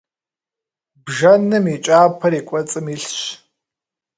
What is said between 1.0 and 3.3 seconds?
Бжэным и кӀапэр и кӀуэцӀым илъщ.